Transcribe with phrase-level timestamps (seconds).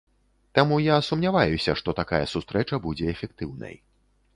[0.59, 3.83] Таму я сумняваюся, што такая сустрэча будзе эфектыўнай.